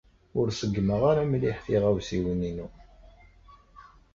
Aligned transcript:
Ur 0.39 0.47
ṣeggmeɣ 0.59 1.01
ara 1.11 1.23
mliḥ 1.31 1.57
tiɣawsiwin-inu. 1.65 2.67